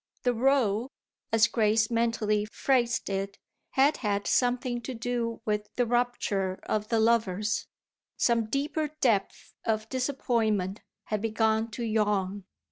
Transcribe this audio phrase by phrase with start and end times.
[0.23, 0.89] The row,
[1.31, 3.37] as Grace mentally phrased it,
[3.73, 7.67] had had something to do with the rupture of the lovers
[8.17, 12.45] some deeper depth of disappointment had begun to yawn.